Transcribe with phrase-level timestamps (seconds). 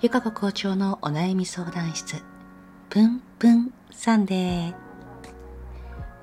[0.00, 2.22] ゆかこ校長のお悩み相談室、
[2.88, 4.74] ぷんぷんサンデー。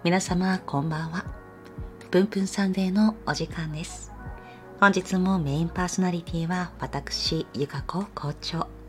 [0.04, 1.26] 皆様、こんばんは。
[2.10, 4.12] ぷんぷんサンデーのお時間です。
[4.80, 8.85] 本日もメインパーソナリティは私、ゆかこ校長。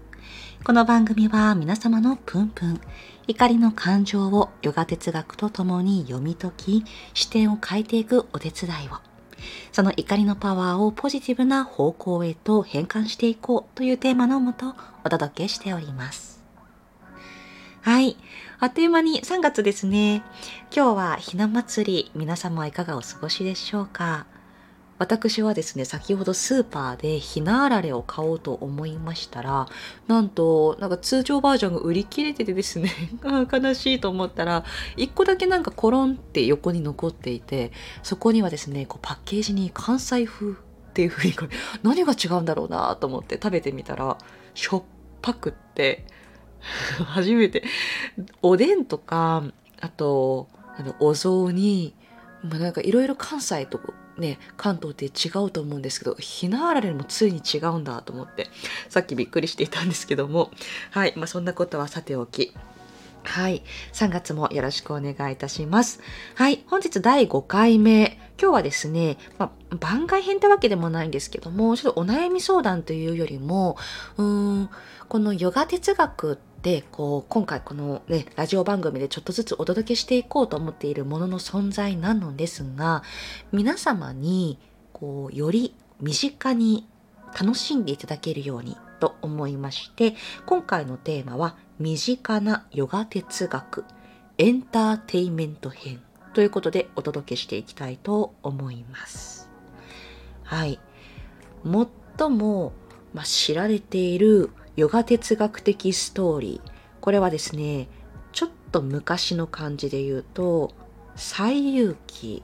[0.64, 2.80] この番組は皆様のぷんぷん、
[3.29, 6.84] 怒りの感情をヨガ哲学とともに読み解き、
[7.14, 8.98] 視点を変えていくお手伝いを。
[9.70, 16.43] その怒りのパワーをポジティブな方向へと変換していこうというテーマのもとお届けしております。
[17.82, 18.16] はい。
[18.59, 20.23] あっという間に3月ですね。
[20.74, 24.27] 今日はひな祭り、皆様はいかがお過ごしでしょうか？
[24.98, 29.68] 私はですね、先ほどスーパーでひなあられを買おうと思いましたら、
[30.06, 32.91] なんと、なんか通常バージョンが売り切れててですね、
[33.52, 34.64] 悲しいと思ったら、
[34.96, 40.54] 一個だけなんかコロンって横に残っていて、そこにはですね、こうパッケージに関西風っ
[40.95, 41.34] ていう風に、
[41.82, 44.16] 何が違うんだろうなと思って食べてみたら、
[44.54, 44.82] しょっ
[45.21, 46.06] ぱくって、
[47.04, 47.65] 初めて、
[48.40, 49.45] おでんとか、
[49.80, 51.95] あと、あの、お雑煮、
[52.43, 58.48] まあ、なんかいろいろ関西とかね、関東って違うと思うんですけど、ひなあられもついに違うんだと思って、
[58.88, 60.50] さっきびっくりしていたんですけども、
[60.90, 62.54] はい、まあそんなことはさておき、
[63.26, 63.62] はい。
[63.92, 66.00] 3月もよろしくお願いいたします。
[66.37, 66.64] はい。
[66.69, 68.19] 本日第5回目。
[68.41, 73.76] 今日はですね、まあ、番外編ってわけでもないんですけども、ちょっとお悩み相談というよりも、
[74.16, 74.70] うーん、
[75.09, 83.04] このヨガ哲学でこう今回この、ね、ラジオ番組でちょっとずつお届けしていこうと思っているものの存在なのですが
[83.53, 84.59] 皆様に
[84.92, 86.88] こうより身近に
[87.41, 93.84] 楽しんでいただけるようにと思いまして今回のテーマは身近なヨガ哲学
[94.37, 96.03] エンターテイメント編
[96.34, 99.48] ということでお届けしていきたいと思います。
[100.42, 100.81] はい。
[102.19, 102.72] 最も、
[103.14, 106.71] まあ、知られているヨガ哲学的ストーリー。
[107.00, 107.89] これはですね、
[108.33, 110.75] ちょっと昔の感じで言うと、
[111.17, 112.43] 西遊記。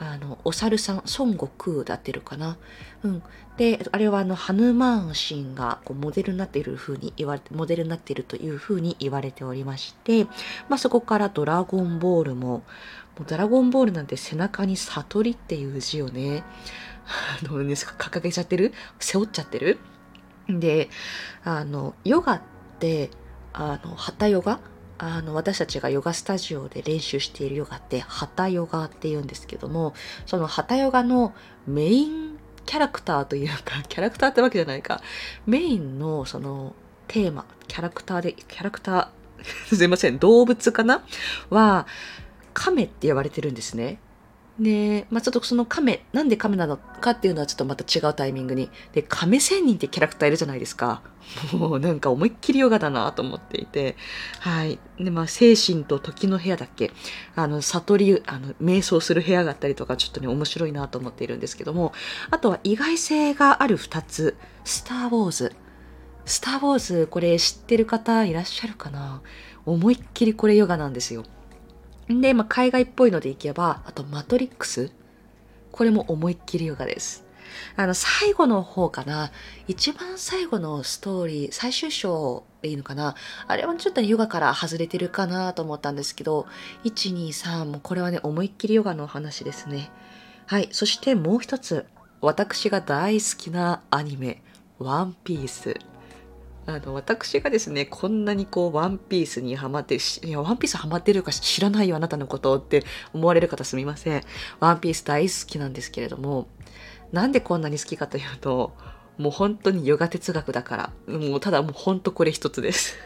[0.00, 2.56] あの、お猿さん、孫悟空だってるかな。
[3.02, 3.22] うん。
[3.56, 10.26] で、あれはあの、ハヌマーンシーンがこうモデルになっている風に言われて、モデルになっているという風に言われておりまして、
[10.68, 12.62] まあそこからドラゴンボールも、も
[13.22, 16.44] うドラゴンボールなんて背中に悟りっていう字をね、
[17.42, 18.72] あの、ね、掲げちゃってる？
[19.00, 19.80] 背負っちゃってる？
[20.48, 20.88] で
[21.44, 22.40] あのヨガっ
[22.78, 23.10] て
[23.52, 24.60] あのハタヨガ
[24.98, 29.94] あの私たちがヨガスタジオで練習しているヨガってハタヨガって言うんですけども
[30.26, 31.34] そのハタヨガの
[31.66, 35.00] メインキャラクターというか キャラクターってわけじゃないか。
[35.46, 36.74] メインのその
[37.06, 41.02] テーマキャラクターでキャラクター すいません動物かな？
[41.48, 41.86] は
[42.52, 44.00] 亀って呼ばれてるんですね。
[44.58, 48.70] で、まあ、ちょっとその亀、なんで亀なのかっていうのはちょっとまた違うタイミングに。
[48.92, 51.02] で、亀仙人ってキャラクターいるじゃないですか。
[51.52, 53.96] もうなんか思いっきりヨガだなと思っていて。
[54.40, 54.78] はい。
[54.98, 56.90] で、まあ、精神と時の部屋だっけ
[57.36, 61.92] あの、悟り、あの、瞑想する部屋があったりとか、ちょっとね、面白いなと思っているんですけども、
[62.30, 64.36] あとは意外性がある二つ。
[64.64, 65.52] スター・ウォーズ。
[66.24, 69.22] スター・ウォーズ、これ知ってる方いらっしゃるかな
[69.64, 71.24] 思いっきりこれヨガなんですよ。
[72.08, 74.90] で、まあ、海外っぽいのでいけば、あと、マトリックス。
[75.72, 77.24] これも思いっきりヨガです。
[77.76, 79.30] あの、最後の方かな。
[79.66, 83.14] 一番最後のストーリー、最終章でいいのかな。
[83.46, 86.46] あれはちょっとヨガから外れてるかなと思ったんですけど、
[86.84, 89.90] 1、2、3、もうこれはね、思いっきりヨガの話ですね。
[90.46, 90.68] はい。
[90.72, 91.86] そしてもう一つ。
[92.20, 94.42] 私が大好きなアニメ、
[94.78, 95.76] ワンピース。
[96.68, 102.84] あの、私がですね、こんなにこう、ワンピースにハマって、いや、ワンピースハマってるか知らないよ、あなたのことって
[103.14, 104.22] 思われる方すみません。
[104.60, 106.46] ワンピース大好きなんですけれども、
[107.10, 108.74] なんでこんなに好きかというと、
[109.16, 112.96] もう本当にヨガ哲学だから、もうただもう本当これ一つです。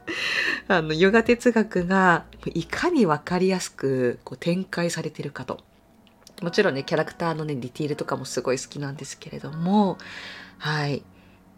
[0.68, 5.60] あの、ヨガ哲学がいかにわかりやすくこう展開されてるかと。
[6.42, 9.96] もちろんね、キャラクターのね、ディティールとかもすごい好きなんですけれども、
[10.58, 11.02] はい。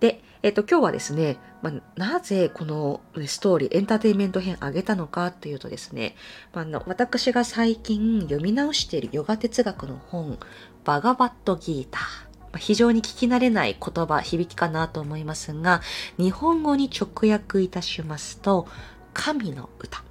[0.00, 6.17] で、えっ、と、今日はですね、まあ、なぜこのストーリー、エンターテインメント編上げたのかというとですね、
[6.55, 10.38] まあ、の私が最近読み直しているヨガ哲学の本、
[10.85, 12.31] バガバットギーター。
[12.58, 15.82] 非常に聞き慣れない言葉、響きかなと思いますが、
[16.19, 18.67] 日本語に直訳いたしますと、
[19.12, 20.03] 神の歌。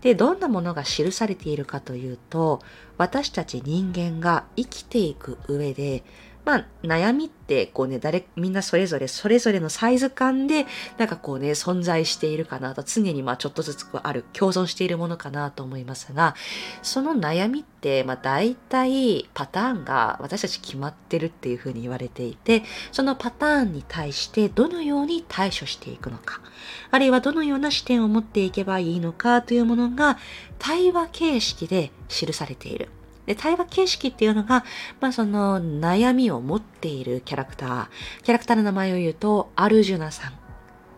[0.00, 2.60] で、どんなものが記されているかというと、
[2.98, 6.02] 私たち人間が生きていく上で、
[6.44, 10.66] まあ、悩みってこうね誰みんなそれぞれそれぞれのサイズ感で
[10.98, 16.34] なんかこうね存在しているかなと常にまあちょっとずつある共存しているものかなと思いますが
[16.82, 26.40] その悩みってまあ大体パターンが私たち決まってるっていうふうに言われていてそのパターンに対してどのように対処していくのか
[26.90, 30.18] あるいはどのような視点を持っていけばいいのかというものが
[30.58, 32.88] 対話形式で記されている。
[33.26, 34.64] で、対話形式っていうのが、
[35.00, 37.88] まあその悩みを持っているキャラクター、
[38.22, 40.32] キャラクターの名前を言うと、アルジュナさん。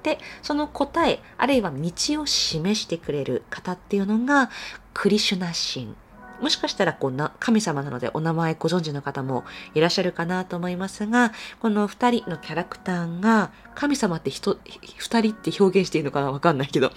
[0.02, 1.90] で、その答え、あるいは道
[2.20, 4.50] を示してくれる方っていうのが、
[4.92, 5.94] クリシュナ神。
[6.40, 9.44] もしかしたらこうな神様なのでお名前ご存知の方も
[9.74, 14.58] いらっしゃるかなと思いますが、この二人のキャラクターが、神様って人、
[14.98, 16.90] 二人って表現していいのかなわかんないけど、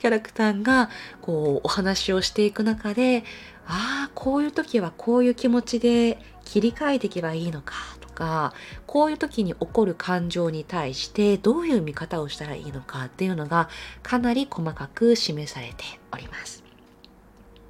[0.00, 0.90] キャラクターが
[1.20, 3.24] こうお話をしていく中で、
[3.66, 8.52] ああ、こういう時はこういう気持ちで切り替えていけばいいのかとか、
[8.86, 13.68] こういう時に起こる感情に対してどういう見方をしたらいいのかっていうのが
[14.02, 16.62] かなり細かく示されております。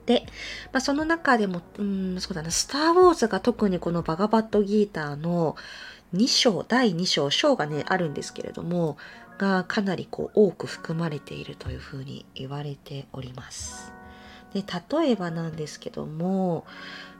[0.06, 0.26] で、
[0.72, 5.56] まあ、その中でも、うん、そうだな、スター・ウォーズが特にこのバガバットギーターの
[6.14, 8.98] 2章、第2章、章がね、あるんですけれども、
[9.38, 13.92] がかなりこう多く含まれているというふうに言われております。
[14.54, 14.62] で
[14.98, 16.64] 例えばなんですけども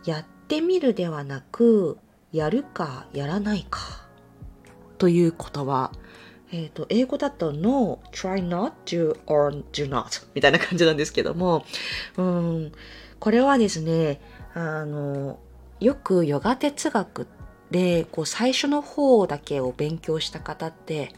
[0.05, 1.99] やってみるではなく
[2.33, 3.81] やるかやらないか
[4.99, 5.91] という言葉
[6.53, 11.65] えっ、ー、と英語だと No, try not to or do not みたいな感じなんですけども
[12.17, 12.73] うん
[13.19, 14.21] これはですね
[14.55, 15.39] あの
[15.81, 17.27] よくヨガ哲学
[17.71, 21.13] でこう最初の方だけを勉強した方って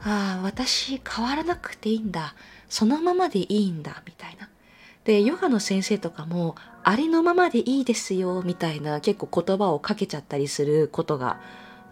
[0.00, 2.34] ああ私変わらなくていいんだ
[2.68, 4.48] そのままでいいんだみたいな。
[5.06, 11.40] でヨガの先生とかもありのままでいいですよみたいな結構言葉をかけちゃったりすることが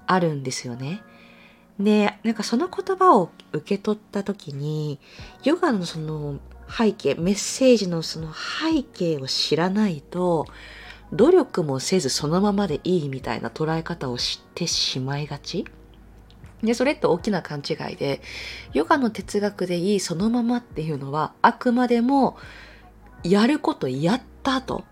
[0.06, 1.02] あるんですよね。
[1.78, 5.00] でなんかその言葉を受け取った時に
[5.42, 6.38] ヨガのその
[6.68, 10.46] 背景メッセージのその背景を知らないと
[11.12, 15.64] 努力もせずそのままでいいみたいな捉え方を知ってしまいがち
[16.62, 18.20] でそれって大きな勘違いで
[18.72, 22.36] ヨガの哲学でいいそのままっていうのはあくまでも
[23.24, 24.84] やることやった後、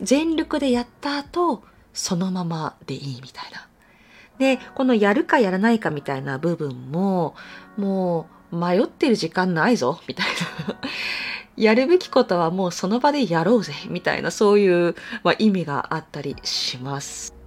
[0.00, 3.68] 全力でやった後、そのままでいいみたいな。
[4.38, 7.34] で、このやるかやらないかみたいな部分も、
[7.76, 10.26] もう迷ってる時間ないぞ、みたい
[10.66, 10.76] な。
[11.56, 17.37] やるべきことはもうその場でやろうぜ、みたいな、そういう、まあ、意味があったりします。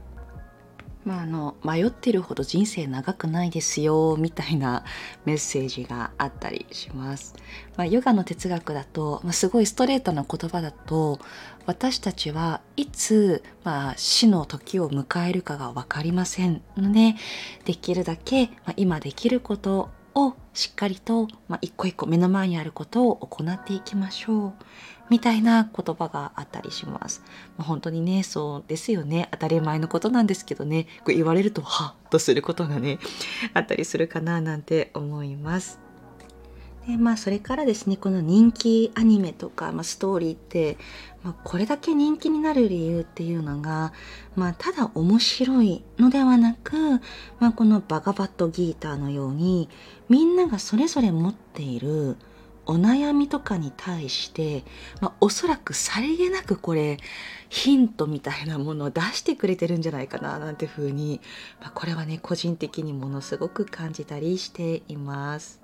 [1.05, 4.83] まあ、あの迷ってるほど人生長くないですよみたいな
[5.25, 7.35] メッセージがあったりします。
[7.75, 11.19] まあ、ヨガの哲学だと、まあ、すごいストレートな言葉だと
[11.65, 17.15] 私たちはいつ、まあ、死の時を迎えるかが分かりませんので
[17.65, 24.53] できるだけ、まあ、今できることをしっかりと、まあ、一個一個目の前にあることを行っていきましょう。
[25.09, 27.21] みたいな言葉があったりします。
[27.57, 29.27] まあ、本当にね、そうですよね。
[29.31, 32.97] 当たり前のことなんですけどね、こう言われるとはっとすることがね、
[33.53, 35.90] あったりするかななんて思います。
[36.87, 40.77] でまあそれからですねこの人気アニメとか、まあ、ストーリーって、
[41.23, 43.93] まあ、これだけ人気になる理由っていうのが、
[44.35, 46.75] まあ、ただ面白いのではなく、
[47.39, 49.69] まあ、このバガバットギーターのように
[50.09, 52.17] みんながそれぞれ持っている
[52.65, 54.63] お悩みとかに対して、
[55.01, 56.97] まあ、おそらくさりげなくこれ
[57.49, 61.19] ヒントみたいなものを出してくれてるんじゃないかななんて風に、
[61.59, 65.59] まあ、これはね個人的にものすごく感じたりしています。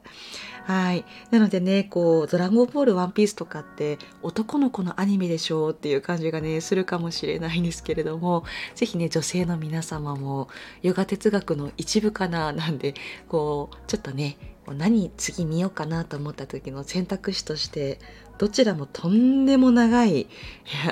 [0.66, 1.06] はい。
[1.32, 8.44] なのでね、こう、ドラゴンボール、ワンピースとかって男の子のアニメでしょうっていう感じがね、するかもしれないんですけれども、
[8.76, 10.50] 是非ね、女性の皆様も
[10.82, 12.96] ヨガ哲学の一部かななんで、
[13.30, 14.38] こう、ちょっとね、
[14.74, 18.00] 何次見ようかなと思った時の選択肢として
[18.38, 20.28] どちらもとんでも長い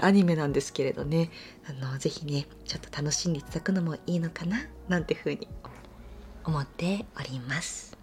[0.01, 1.29] アニメなんですけれどね。
[1.67, 5.47] あのぜひねちょっと楽しんでいただくのもいいのかななんてふうに
[6.43, 7.97] 思っております。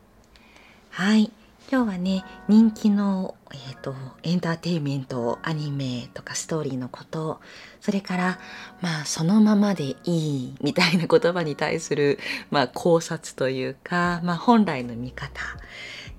[0.90, 1.32] はい。
[1.70, 7.40] 今日はね人気の、えーと、エンターテインメントアニメとかストーリーのこと
[7.80, 8.38] それから
[8.80, 12.18] まあそのままでいいみたいな言葉に対する、
[12.50, 15.40] まあ、考察というか、まあ、本来の見方。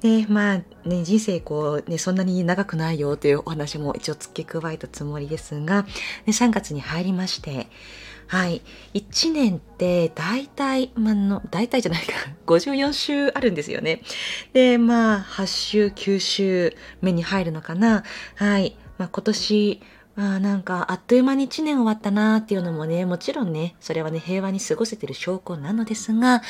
[0.01, 0.57] でまあ
[0.87, 5.87] ね人生こうねそんなに長くないよというお話も一応付け加えたつもりですが、ね、
[6.27, 7.67] 3月に入りまして
[8.27, 8.61] はい。
[8.93, 12.13] 1年って大体、まあの、大体じゃないか、
[12.47, 14.01] 54週あるんですよね。
[14.53, 18.03] で、まあ、8週、9週目に入るのかな。
[18.35, 18.75] はい。
[18.97, 19.81] まあ、今年
[20.15, 26.43] あなんかあっという間に1年終わったなーっていうのもねもちろんねそれはね平和に過ごせてる証拠なのですが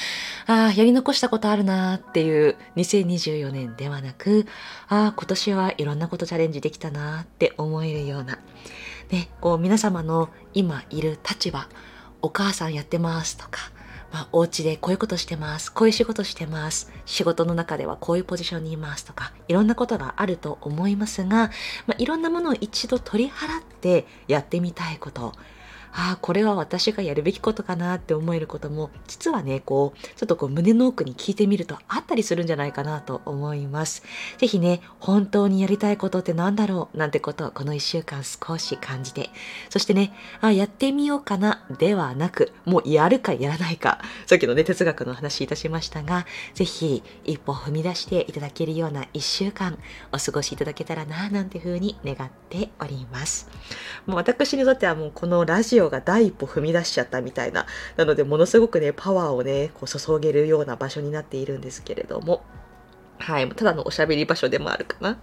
[0.48, 4.46] あやり残したことあるなーっていう2024年ではなく
[4.90, 8.38] あ今年はいろんなことチャレンジできたなーって思えるような、
[9.10, 11.68] ね、こう皆様の今いる立場
[12.22, 13.74] お母さんやってますとか
[14.14, 15.74] まあ、お家でこういうことしてます。
[15.74, 16.92] こういう仕事してます。
[17.04, 21.50] 仕事の中ではこういうポジションにいますとか、いろんなことがあると思いますが、
[21.88, 25.34] まあ、いろんなものを一度取り払ってやってみたいこと、
[25.96, 34.04] ああ、これは私がやるべきことかなって思えることも、実はね、こう、ちょっとこう胸の奥に聞いてみるとあったりするんじゃないかなと思います。
[34.40, 39.30] ぜひね、本当にやりたいことって何だろうなんてことをこの一週間少し感じて、
[39.70, 49.78] そしてね、あやってみようかなではなく、もうやるかやらないか、さっきのね、哲学の話いたしましたが、ぜひ一歩踏み出していただけるような一週間
[50.12, 53.48] お過ごしいただけたらな、なんていうふうに願っております。
[54.08, 57.66] もう私にとってはもうこのラジオオが第一歩踏み出しちゃったみたいな、
[57.98, 62.44] なのでものすごくね、パワーをね、こう注げるような場所になっているんですけれども、
[63.20, 63.50] はい。
[63.50, 65.18] ただのおしゃべり場所でもあるかな。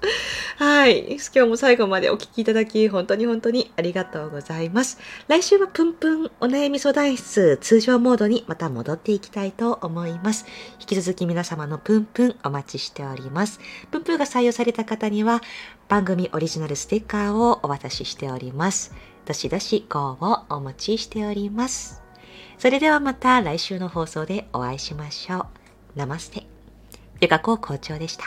[0.56, 1.16] はい。
[1.16, 4.98] 今日も最後までお聴きいただき、本当に本当にありがとうございます。
[5.28, 10.46] 来週はぷんぷんお悩み相談室通常モードにまた戻っていきたいと思います。
[10.80, 13.60] 引き続き皆様のぷんぷんお待ちしております。
[13.90, 15.42] ぷんぷんが採用された方には
[15.88, 19.09] 番組オリジナルステッカーをお渡ししております。
[19.26, 22.02] どしどしご応募お待ちしております。
[22.58, 25.46] それではまた来週の放送でお会いしましょう。
[25.96, 26.46] ナマステ。
[27.20, 28.24] ゆかこう校長でした。